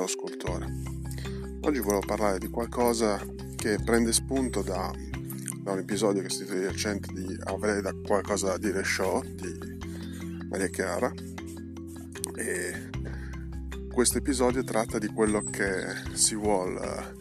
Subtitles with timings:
[0.00, 0.66] caro scultore.
[1.62, 3.20] Oggi volevo parlare di qualcosa
[3.56, 4.90] che prende spunto da,
[5.58, 9.78] da un episodio che è stato recente di Avrei da qualcosa da dire show di
[10.48, 11.12] Maria Chiara
[12.34, 12.88] e
[13.92, 15.84] questo episodio tratta di quello che
[16.14, 17.16] si vuole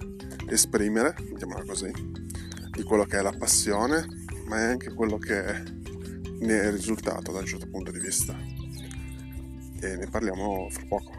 [0.47, 1.91] esprimere, mettiamola così,
[2.71, 4.05] di quello che è la passione,
[4.45, 5.43] ma è anche quello che
[6.39, 8.37] ne è risultato da un certo punto di vista.
[9.81, 11.18] E ne parliamo fra poco.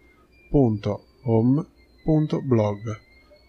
[0.51, 1.59] www.home.blog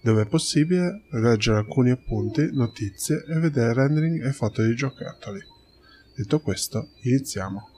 [0.02, 5.40] dove è possibile leggere alcuni appunti, notizie e vedere rendering e foto di giocattoli.
[6.16, 7.68] Detto questo, iniziamo.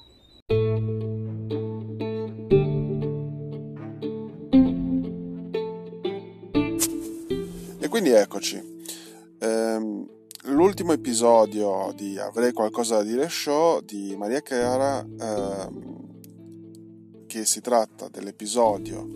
[7.78, 8.72] E quindi eccoci.
[9.40, 10.08] Ehm,
[10.44, 15.93] l'ultimo episodio di Avrei qualcosa da dire show di Maria Chiara ehm,
[17.34, 19.08] che si tratta dell'episodio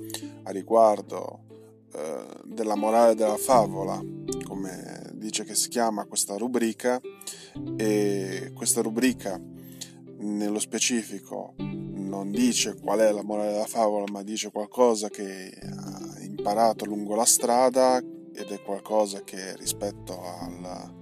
[0.43, 1.45] a riguardo
[1.93, 4.03] eh, della morale della favola,
[4.45, 7.01] come dice che si chiama questa rubrica,
[7.77, 9.41] e questa rubrica
[10.17, 16.21] nello specifico non dice qual è la morale della favola, ma dice qualcosa che ha
[16.21, 20.93] imparato lungo la strada ed è qualcosa che rispetto al,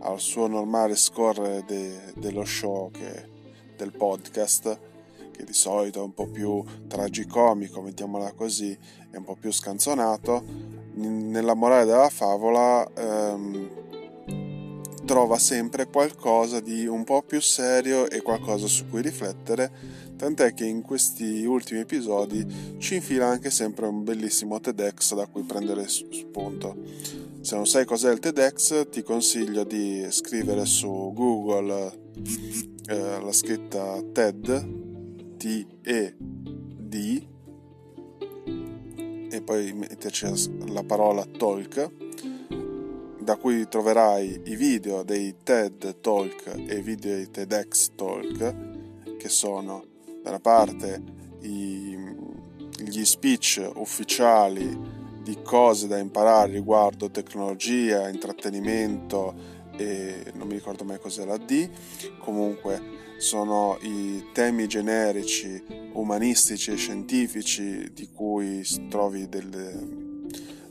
[0.00, 3.28] al suo normale scorrere de, dello show che,
[3.76, 4.94] del podcast
[5.36, 8.76] che di solito è un po' più tragicomico, mettiamola così,
[9.10, 10.42] è un po' più scanzonato,
[10.94, 13.84] nella morale della favola ehm,
[15.04, 19.70] trova sempre qualcosa di un po' più serio e qualcosa su cui riflettere,
[20.16, 25.42] tant'è che in questi ultimi episodi ci infila anche sempre un bellissimo TEDx da cui
[25.42, 26.76] prendere spunto.
[27.40, 31.92] Se non sai cos'è il TEDx, ti consiglio di scrivere su Google
[32.88, 34.85] eh, la scritta TED
[35.36, 37.26] T-E-D
[39.30, 40.26] e poi metterci
[40.68, 41.90] la parola talk
[43.18, 49.28] da cui troverai i video dei TED Talk e i video dei TEDx Talk che
[49.28, 49.84] sono
[50.22, 51.02] da una parte
[51.40, 51.98] i,
[52.84, 59.34] gli speech ufficiali di cose da imparare riguardo tecnologia, intrattenimento
[59.76, 61.68] e non mi ricordo mai cos'è la D
[62.20, 65.62] comunque sono i temi generici,
[65.92, 69.88] umanistici e scientifici di cui trovi delle,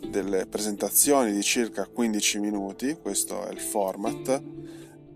[0.08, 4.42] delle presentazioni di circa 15 minuti, questo è il format,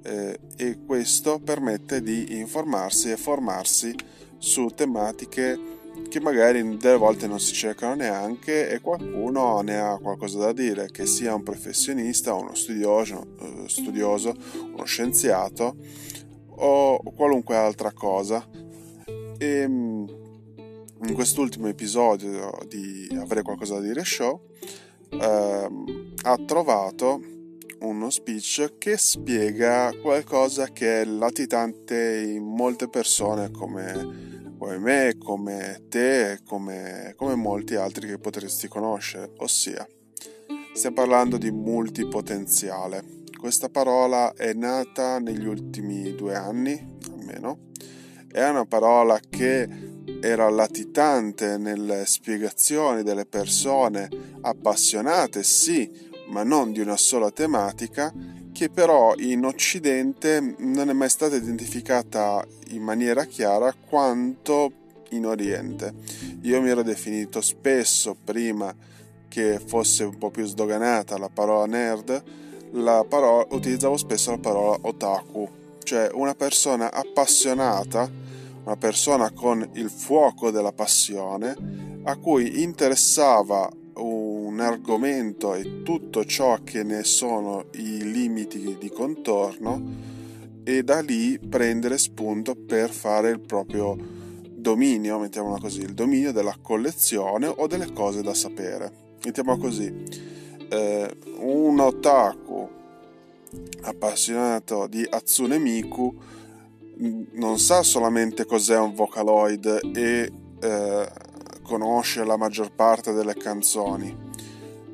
[0.01, 3.93] eh, e questo permette di informarsi e formarsi
[4.37, 10.39] su tematiche che magari delle volte non si cercano neanche e qualcuno ne ha qualcosa
[10.39, 14.35] da dire, che sia un professionista, uno studioso, eh, studioso
[14.73, 15.75] uno scienziato
[16.59, 18.47] o qualunque altra cosa.
[19.37, 20.17] E ehm,
[21.01, 24.41] in quest'ultimo episodio di Avrei qualcosa da dire show
[25.09, 27.21] ehm, ha trovato
[27.79, 35.85] uno speech che spiega qualcosa che è latitante in molte persone come, come me, come
[35.87, 39.87] te, come, come molti altri che potresti conoscere, ossia
[40.73, 47.69] stiamo parlando di multipotenziale questa parola è nata negli ultimi due anni, almeno.
[48.29, 49.67] È una parola che
[50.21, 54.09] era latitante nelle spiegazioni delle persone
[54.41, 55.89] appassionate, sì,
[56.27, 58.13] ma non di una sola tematica,
[58.51, 64.71] che però in Occidente non è mai stata identificata in maniera chiara quanto
[65.11, 65.93] in Oriente.
[66.41, 68.75] Io mi ero definito spesso, prima
[69.29, 72.23] che fosse un po' più sdoganata la parola nerd,
[73.07, 75.47] parola, utilizzavo spesso la parola otaku,
[75.83, 78.09] cioè una persona appassionata,
[78.63, 86.59] una persona con il fuoco della passione, a cui interessava un argomento e tutto ciò
[86.63, 90.07] che ne sono i limiti di contorno
[90.63, 93.97] e da lì prendere spunto per fare il proprio
[94.51, 98.91] dominio, mettiamola così, il dominio della collezione o delle cose da sapere.
[99.23, 100.37] Mettiamola così
[100.69, 102.69] eh, un otaku
[103.81, 106.15] appassionato di Hatsune Miku
[107.31, 111.09] non sa solamente cos'è un Vocaloid e eh,
[111.63, 114.15] conosce la maggior parte delle canzoni,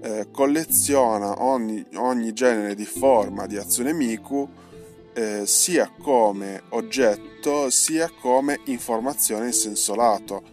[0.02, 4.48] eh, colleziona ogni, ogni, genere di forma di Hatsune Miku
[5.14, 10.44] eh, sia come oggetto sia come informazione in senso lato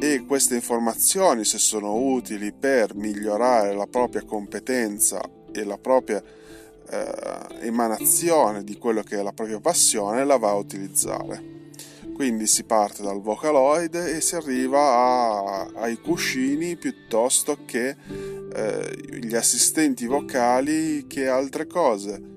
[0.00, 5.20] e queste informazioni se sono utili per migliorare la propria competenza
[5.52, 6.22] e la propria
[6.88, 11.54] eh, emanazione di quello che è la propria passione la va a utilizzare.
[12.14, 17.94] Quindi si parte dal Vocaloid e si arriva a, ai cuscini piuttosto che
[18.54, 22.34] eh, gli assistenti vocali che altre cose.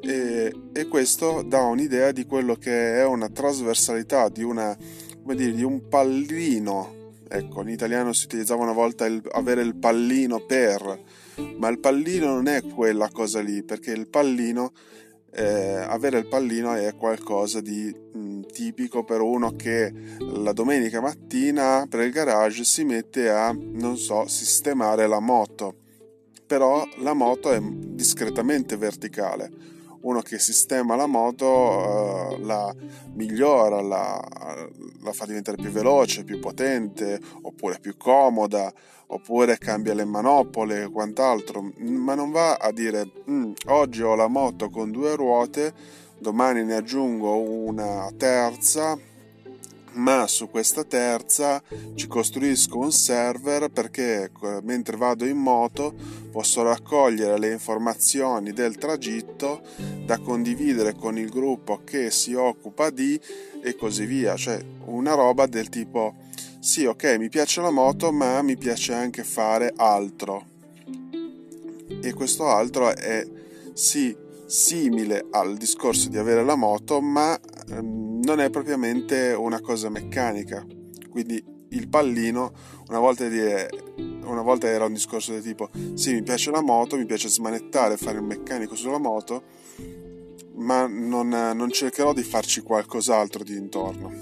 [0.00, 4.76] E, e, questo dà un'idea di quello che è una trasversalità, di, una,
[5.34, 7.01] dire, di un pallino.
[7.34, 11.02] Ecco, in italiano si utilizzava una volta il, avere il pallino per,
[11.56, 14.72] ma il pallino non è quella cosa lì, perché il pallino,
[15.30, 21.00] eh, avere il pallino è qualcosa di mh, mm, tipico per uno che la domenica
[21.00, 25.76] mattina per il garage si mette a, non so, sistemare la moto,
[26.46, 29.50] però la moto è discretamente verticale
[30.02, 32.74] uno che sistema la moto uh, la
[33.14, 34.22] migliora, la,
[35.02, 38.72] la, fa diventare più veloce, più potente, oppure più comoda,
[39.08, 44.28] oppure cambia le manopole e quant'altro, ma non va a dire mm, oggi ho la
[44.28, 45.72] moto con due ruote,
[46.18, 48.98] domani ne aggiungo una terza
[49.94, 51.62] ma su questa terza
[51.94, 54.30] ci costruisco un server perché
[54.62, 55.94] mentre vado in moto
[56.30, 59.62] posso raccogliere le informazioni del tragitto
[60.04, 63.20] da condividere con il gruppo che si occupa di
[63.62, 66.14] e così via, cioè una roba del tipo
[66.58, 70.46] sì ok mi piace la moto ma mi piace anche fare altro.
[72.02, 73.26] E questo altro è
[73.74, 74.16] sì
[74.52, 77.40] simile al discorso di avere la moto ma
[77.70, 80.62] ehm, non è propriamente una cosa meccanica.
[81.08, 82.52] Quindi il pallino,
[82.88, 86.98] una volta, dire, una volta era un discorso del tipo: sì, mi piace la moto,
[86.98, 89.42] mi piace smanettare, fare il meccanico sulla moto,
[90.56, 94.12] ma non, non cercherò di farci qualcos'altro di intorno.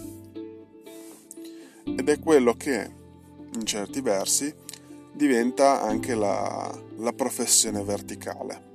[1.85, 2.89] Ed è quello che,
[3.53, 4.55] in certi versi,
[5.13, 8.69] diventa anche la, la professione verticale.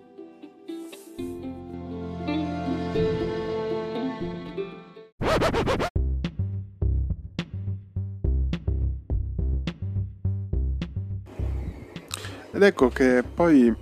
[12.55, 13.75] Ed ecco che poi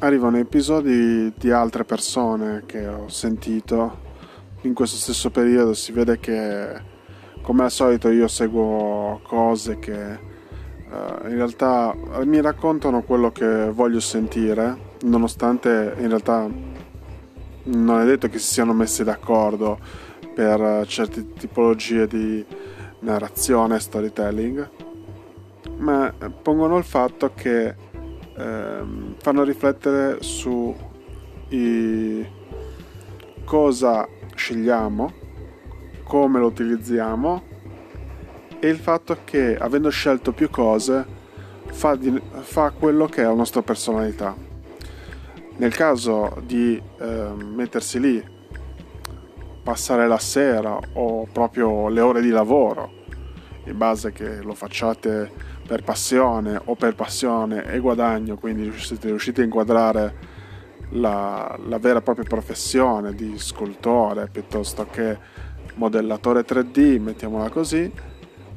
[0.00, 4.04] arrivano episodi di altre persone che ho sentito
[4.62, 5.72] in questo stesso periodo.
[5.72, 6.78] Si vede che,
[7.40, 14.00] come al solito, io seguo cose che uh, in realtà mi raccontano quello che voglio
[14.00, 16.46] sentire, nonostante in realtà
[17.62, 19.78] non è detto che si siano messi d'accordo
[20.36, 22.44] per certe tipologie di
[22.98, 24.68] narrazione storytelling,
[25.78, 26.12] ma
[26.42, 27.74] pongono il fatto che
[28.36, 30.76] ehm, fanno riflettere su
[31.48, 32.26] i,
[33.46, 35.12] cosa scegliamo,
[36.04, 37.42] come lo utilizziamo
[38.60, 41.06] e il fatto che avendo scelto più cose
[41.68, 44.36] fa, di, fa quello che è la nostra personalità.
[45.56, 48.34] Nel caso di eh, mettersi lì
[49.66, 53.02] passare la sera o proprio le ore di lavoro,
[53.64, 55.28] in base che lo facciate
[55.66, 60.34] per passione o per passione e guadagno, quindi siete riusciti a inquadrare
[60.90, 65.18] la, la vera e propria professione di scultore piuttosto che
[65.74, 67.90] modellatore 3D, mettiamola così,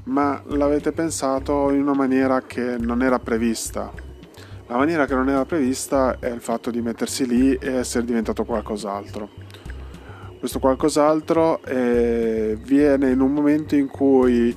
[0.03, 3.91] ma l'avete pensato in una maniera che non era prevista.
[4.67, 8.45] La maniera che non era prevista è il fatto di mettersi lì e essere diventato
[8.45, 9.48] qualcos'altro
[10.39, 14.55] questo qualcos'altro eh, viene in un momento in cui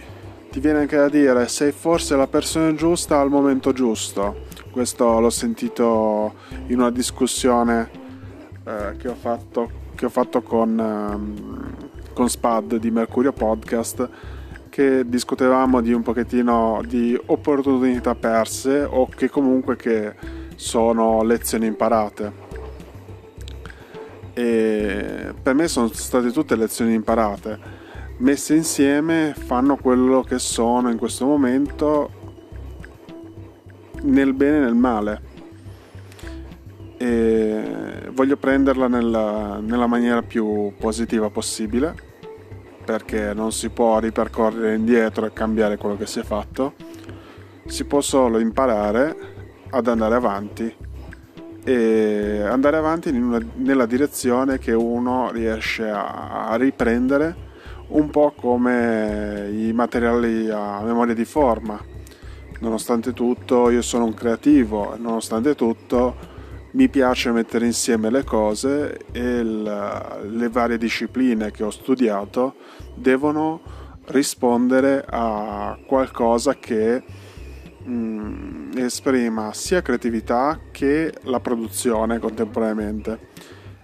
[0.49, 4.45] ti viene anche da dire sei forse la persona giusta al momento giusto.
[4.71, 6.35] Questo l'ho sentito
[6.69, 7.91] in una discussione
[8.65, 11.75] eh, che, ho fatto, che, ho fatto, con, um,
[12.15, 14.09] con Spad di Mercurio Podcast
[14.69, 20.15] che discutevamo di un pochettino di opportunità perse o che comunque che
[20.55, 22.42] sono lezioni imparate
[24.35, 27.81] e per me sono state tutte lezioni imparate.
[28.19, 32.11] Messe insieme fanno quello che sono in questo momento
[34.03, 35.31] nel bene e nel male.
[36.97, 42.11] E voglio prenderla nella, nella maniera più positiva possibile
[42.85, 46.75] perché non si può ripercorrere indietro e cambiare quello che si è fatto.
[47.67, 49.17] Si può solo imparare
[49.71, 50.77] ad andare avanti
[51.65, 57.51] e andare avanti una, nella direzione che uno riesce a, a riprendere
[57.89, 61.81] un po' come i materiali a memoria di forma.
[62.61, 66.31] Nonostante tutto io sono un creativo, nonostante tutto
[66.73, 72.55] mi piace mettere insieme le cose e il, le varie discipline che ho studiato
[72.95, 73.61] devono
[74.07, 77.03] rispondere a qualcosa che
[77.85, 83.31] mh, mm, esprima sia creatività che la produzione contemporaneamente.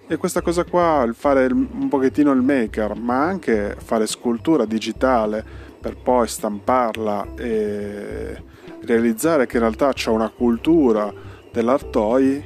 [0.07, 5.45] E questa cosa qua, il fare un pochettino il maker, ma anche fare scultura digitale
[5.79, 8.43] per poi stamparla e
[8.83, 11.13] realizzare che in realtà c'è una cultura
[11.53, 12.43] dell'artoi,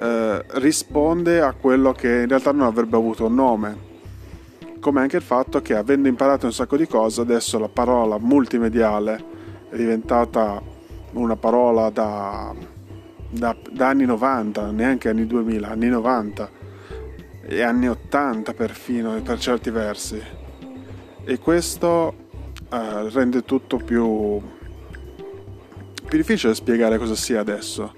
[0.00, 3.86] eh, risponde a quello che in realtà non avrebbe avuto un nome.
[4.80, 9.24] Come anche il fatto che avendo imparato un sacco di cose, adesso la parola multimediale
[9.68, 10.76] è diventata
[11.12, 12.54] una parola da,
[13.30, 16.50] da, da anni 90, neanche anni 2000, anni 90
[17.42, 20.22] e anni 80 perfino per certi versi.
[21.24, 22.14] E questo
[22.70, 24.40] eh, rende tutto più,
[26.06, 27.94] più difficile spiegare cosa sia adesso.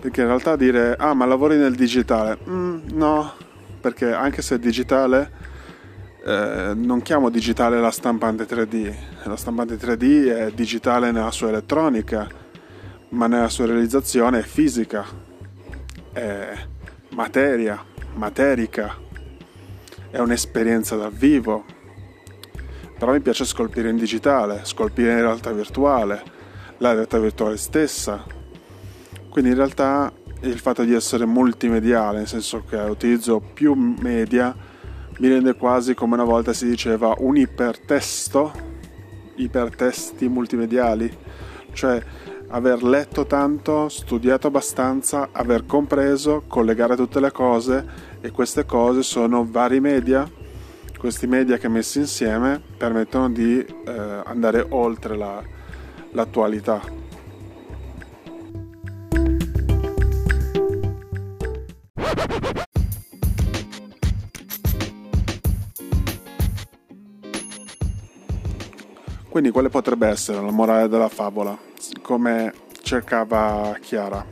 [0.00, 3.32] Perché in realtà dire ah ma lavori nel digitale mm, no
[3.84, 5.30] perché anche se è digitale
[6.24, 12.26] eh, non chiamo digitale la stampante 3D la stampante 3D è digitale nella sua elettronica
[13.10, 15.04] ma nella sua realizzazione è fisica
[16.12, 16.56] è
[17.10, 18.96] materia materica,
[20.10, 21.64] è un'esperienza dal vivo.
[22.98, 26.22] Però mi piace scolpire in digitale, scolpire in realtà virtuale,
[26.78, 28.24] la realtà virtuale stessa.
[29.28, 34.54] Quindi in realtà il fatto di essere multimediale, nel senso che utilizzo più media,
[35.18, 38.52] mi rende quasi come una volta si diceva un ipertesto,
[39.36, 41.10] ipertesti multimediali,
[41.72, 42.02] cioè
[42.48, 47.86] aver letto tanto, studiato abbastanza, aver compreso, collegare tutte le cose
[48.20, 50.28] e queste cose sono vari media,
[50.98, 55.42] questi media che messi insieme permettono di eh, andare oltre la,
[56.12, 56.80] l'attualità.
[69.34, 71.58] Quindi quale potrebbe essere la morale della favola?
[72.02, 74.24] come cercava Chiara.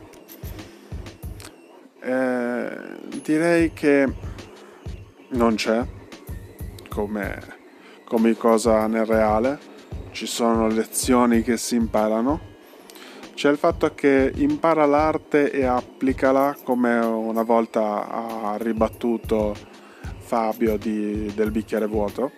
[2.00, 2.70] Eh,
[3.20, 4.12] direi che
[5.30, 5.84] non c'è
[6.88, 7.42] come,
[8.04, 9.58] come cosa nel reale,
[10.12, 12.40] ci sono lezioni che si imparano.
[13.34, 19.56] C'è il fatto che impara l'arte e applicala come una volta ha ribattuto
[20.18, 22.30] Fabio di, del bicchiere vuoto,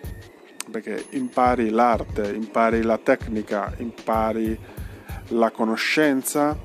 [0.75, 4.59] perché impari l'arte, impari la tecnica, impari
[5.29, 6.57] la conoscenza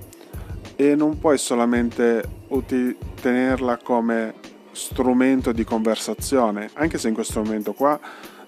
[0.74, 4.34] e non puoi solamente uti- tenerla come
[4.72, 8.00] strumento di conversazione, anche se in questo momento qua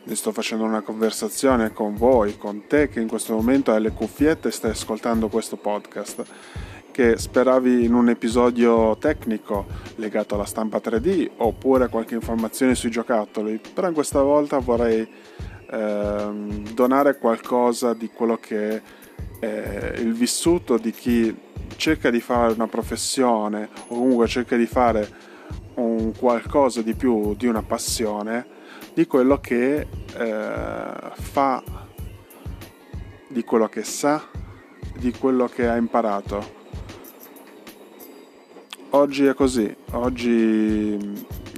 [0.02, 3.92] ne sto facendo una conversazione con voi, con te che in questo momento hai le
[3.92, 6.24] cuffiette e stai ascoltando questo podcast,
[6.90, 13.60] che speravi in un episodio tecnico legato alla stampa 3D oppure qualche informazione sui giocattoli,
[13.72, 15.08] però questa volta vorrei
[15.72, 18.82] ehm, donare qualcosa di quello che
[19.40, 21.34] eh, il vissuto di chi
[21.76, 25.30] cerca di fare una professione o comunque cerca di fare
[25.74, 28.60] un qualcosa di più di una passione
[28.94, 29.86] di quello che
[30.16, 31.62] eh, fa,
[33.28, 34.22] di quello che sa,
[34.98, 36.60] di quello che ha imparato.
[38.90, 40.98] Oggi è così, oggi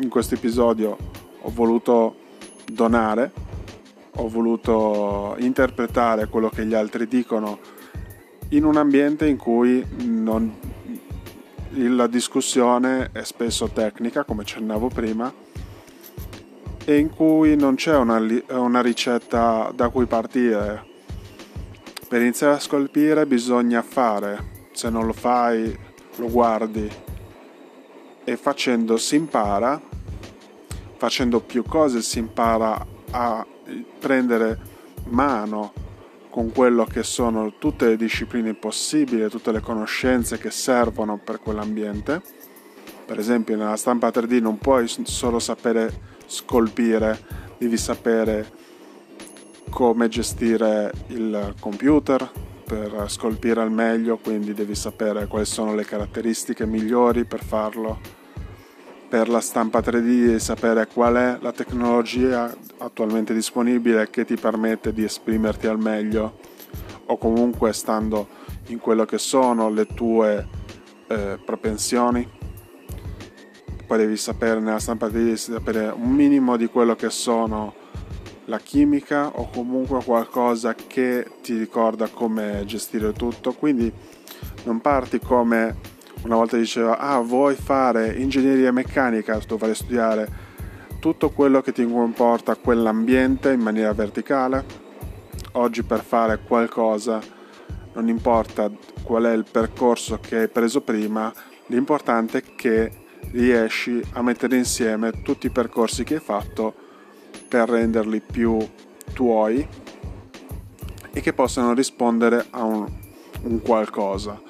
[0.00, 0.96] in questo episodio
[1.40, 2.14] ho voluto
[2.66, 3.32] donare,
[4.16, 7.58] ho voluto interpretare quello che gli altri dicono
[8.50, 10.54] in un ambiente in cui non,
[11.70, 15.32] la discussione è spesso tecnica, come accennavo prima,
[16.84, 20.92] e in cui non c'è una, una ricetta da cui partire.
[22.06, 25.76] Per iniziare a scolpire bisogna fare, se non lo fai
[26.16, 26.88] lo guardi
[28.22, 29.80] e facendo si impara,
[30.96, 33.44] facendo più cose si impara a
[33.98, 34.58] prendere
[35.06, 35.72] mano
[36.30, 42.20] con quello che sono tutte le discipline possibili, tutte le conoscenze che servono per quell'ambiente.
[43.06, 47.18] Per esempio nella stampa 3D non puoi solo sapere scolpire,
[47.58, 48.50] devi sapere
[49.70, 52.30] come gestire il computer
[52.64, 58.23] per scolpire al meglio, quindi devi sapere quali sono le caratteristiche migliori per farlo.
[59.14, 64.92] Per la stampa 3D devi sapere qual è la tecnologia attualmente disponibile che ti permette
[64.92, 66.36] di esprimerti al meglio
[67.06, 68.26] o comunque stando
[68.70, 70.48] in quello che sono le tue
[71.06, 72.28] eh, propensioni.
[73.86, 77.72] poi devi sapere nella stampa devi sapere un minimo di quello che sono
[78.46, 83.92] la chimica o comunque qualcosa che ti ricorda come gestire tutto quindi
[84.64, 85.92] non parti come
[86.24, 89.38] una volta diceva ah vuoi fare ingegneria meccanica?
[89.46, 90.42] Dovrai studiare
[90.98, 94.64] tutto quello che ti comporta quell'ambiente in maniera verticale.
[95.52, 97.20] Oggi per fare qualcosa
[97.92, 98.70] non importa
[99.02, 101.32] qual è il percorso che hai preso prima
[101.66, 102.90] l'importante è che
[103.30, 106.74] riesci a mettere insieme tutti i percorsi che hai fatto
[107.48, 108.58] per renderli più
[109.12, 109.66] tuoi
[111.12, 112.86] e che possano rispondere a un,
[113.42, 114.40] un qualcosa,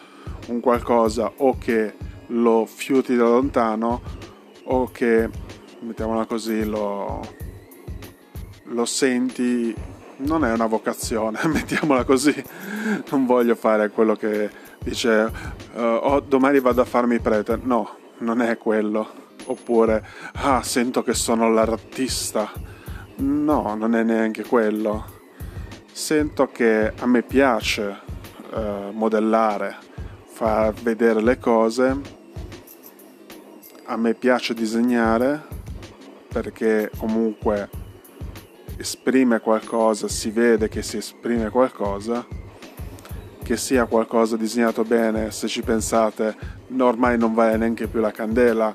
[0.47, 1.95] un qualcosa o che
[2.29, 4.01] lo fiuti da lontano
[4.65, 5.29] o che,
[5.81, 7.21] mettiamola così, lo,
[8.65, 9.75] lo senti,
[10.19, 12.35] non è una vocazione, mettiamola così,
[13.11, 15.31] non voglio fare quello che dice
[15.75, 21.15] uh, oh, domani vado a farmi prete, no, non è quello, oppure ah sento che
[21.15, 22.51] sono l'artista.
[23.17, 25.23] No, non è neanche quello.
[25.93, 28.01] Sento che a me piace
[28.53, 29.77] eh, modellare,
[30.35, 31.97] far vedere le cose.
[33.85, 35.41] A me piace disegnare
[36.27, 37.71] perché comunque
[38.77, 42.27] esprime qualcosa, si vede che si esprime qualcosa,
[43.45, 46.37] che sia qualcosa disegnato bene, se ci pensate,
[46.81, 48.75] ormai non vale neanche più la candela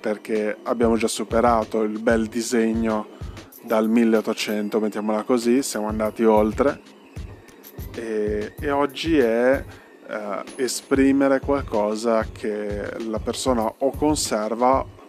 [0.00, 3.08] perché abbiamo già superato il bel disegno
[3.64, 6.80] dal 1800, mettiamola così, siamo andati oltre
[7.94, 9.62] e, e oggi è
[10.08, 15.04] eh, esprimere qualcosa che la persona o conserva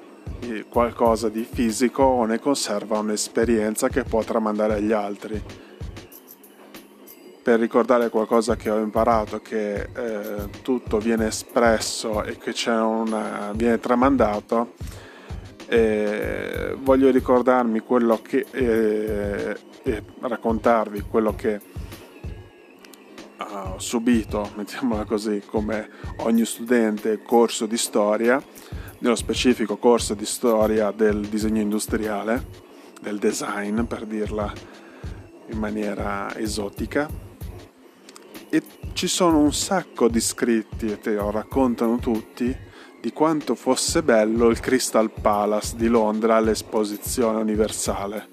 [0.70, 5.42] qualcosa di fisico o ne conserva un'esperienza che può tramandare agli altri.
[7.42, 13.52] Per ricordare qualcosa che ho imparato, che eh, tutto viene espresso e che c'è una,
[13.54, 14.74] viene tramandato,
[15.68, 21.60] eh, voglio ricordarmi quello che eh, e raccontarvi quello che
[23.40, 28.44] ho subito, mettiamola così, come ogni studente corso di storia,
[29.00, 32.46] nello specifico corso di storia del disegno industriale,
[33.02, 34.52] del design per dirla
[35.50, 37.08] in maniera esotica.
[38.50, 42.66] E ci sono un sacco di scritti e te lo raccontano tutti
[43.00, 48.28] di quanto fosse bello il Crystal Palace di Londra all'esposizione universale.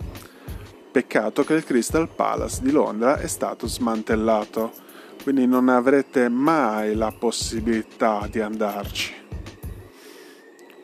[0.91, 4.73] Peccato che il Crystal Palace di Londra è stato smantellato,
[5.23, 9.13] quindi non avrete mai la possibilità di andarci.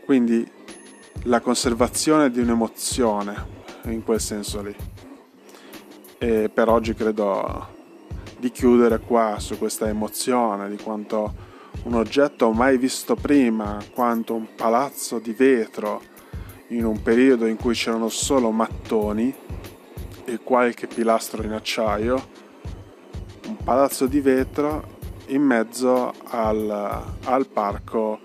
[0.04, 0.48] Quindi
[1.24, 4.74] la conservazione di un'emozione in quel senso lì.
[6.18, 7.78] E per oggi credo
[8.38, 11.48] di chiudere qua su questa emozione, di quanto
[11.84, 16.02] un oggetto mai visto prima quanto un palazzo di vetro
[16.68, 19.34] in un periodo in cui c'erano solo mattoni
[20.24, 22.28] e qualche pilastro in acciaio,
[23.70, 28.18] palazzo di vetro in mezzo al, al parco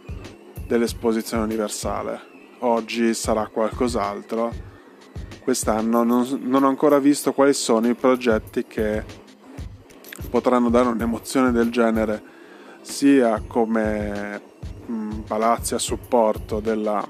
[0.65, 2.19] dell'esposizione universale.
[2.62, 4.51] Oggi sarà qualcos'altro.
[5.43, 9.03] Quest'anno non, non ho ancora visto quali sono i progetti che
[10.31, 12.23] potranno dare un'emozione del genere
[12.81, 14.41] sia come
[14.84, 17.08] mh, mm, palazzi a supporto della,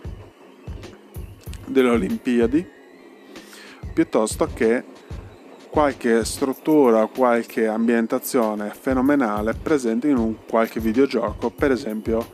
[1.67, 2.67] delle Olimpiadi,
[3.93, 4.94] piuttosto che
[5.75, 12.25] qualche struttura, qualche ambientazione fenomenale presente in un qualche videogioco, per esempio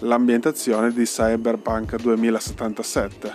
[0.00, 3.32] l'ambientazione di Cyberpunk 2077.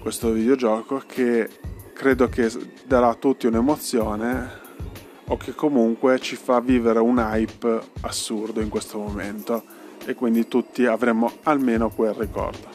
[0.00, 1.48] Questo videogioco che
[1.92, 2.48] credo che
[2.86, 4.50] darà a tutti un'emozione
[5.26, 9.64] o che comunque ci fa vivere un hype assurdo in questo momento
[10.06, 12.68] e quindi tutti avremo almeno quel ricordo.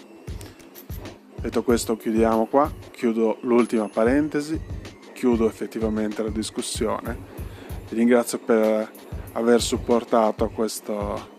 [1.39, 4.82] Detto questo chiudiamo qua, chiudo l'ultima parentesi,
[5.23, 7.17] chiudo effettivamente la discussione.
[7.87, 8.91] Vi ringrazio per
[9.31, 11.29] aver supportato questo,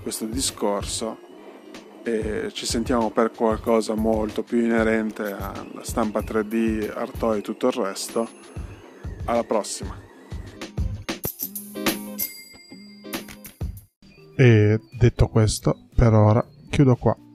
[0.00, 1.18] questo discorso
[2.04, 7.72] e ci sentiamo per qualcosa molto più inerente alla stampa 3D, Artois e tutto il
[7.74, 8.26] resto.
[9.26, 9.94] Alla prossima!
[14.38, 17.27] E detto questo, per ora chiudo qua.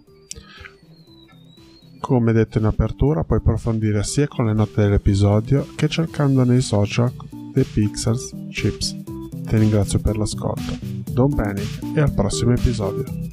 [2.04, 7.10] Come detto in apertura, puoi approfondire sia con le note dell'episodio che cercando nei social
[7.54, 9.02] dei Pixels Chips.
[9.48, 10.78] Ti ringrazio per l'ascolto.
[11.10, 13.33] Don't panic e al prossimo episodio.